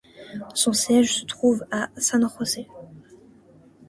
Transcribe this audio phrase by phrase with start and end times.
[0.55, 2.65] Son siège se trouve à San José.